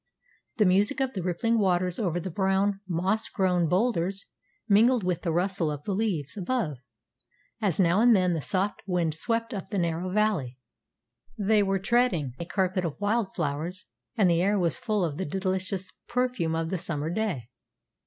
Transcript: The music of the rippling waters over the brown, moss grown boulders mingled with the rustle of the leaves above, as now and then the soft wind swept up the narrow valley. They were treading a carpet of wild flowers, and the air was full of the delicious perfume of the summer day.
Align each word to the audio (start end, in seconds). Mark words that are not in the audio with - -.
The 0.57 0.65
music 0.65 0.99
of 0.99 1.13
the 1.13 1.21
rippling 1.21 1.59
waters 1.59 1.99
over 1.99 2.19
the 2.19 2.31
brown, 2.31 2.79
moss 2.87 3.29
grown 3.29 3.69
boulders 3.69 4.25
mingled 4.67 5.03
with 5.03 5.21
the 5.21 5.31
rustle 5.31 5.69
of 5.69 5.83
the 5.83 5.93
leaves 5.93 6.35
above, 6.35 6.77
as 7.61 7.79
now 7.79 7.99
and 8.01 8.15
then 8.15 8.33
the 8.33 8.41
soft 8.41 8.81
wind 8.87 9.13
swept 9.13 9.53
up 9.53 9.69
the 9.69 9.77
narrow 9.77 10.09
valley. 10.09 10.57
They 11.37 11.61
were 11.61 11.77
treading 11.77 12.33
a 12.39 12.45
carpet 12.45 12.83
of 12.83 12.99
wild 12.99 13.35
flowers, 13.35 13.85
and 14.17 14.27
the 14.27 14.41
air 14.41 14.57
was 14.57 14.75
full 14.75 15.05
of 15.05 15.17
the 15.17 15.25
delicious 15.25 15.91
perfume 16.07 16.55
of 16.55 16.71
the 16.71 16.79
summer 16.79 17.11
day. 17.11 17.51